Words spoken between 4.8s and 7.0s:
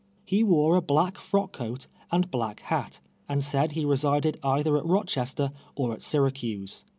Rochester or at Syracuse.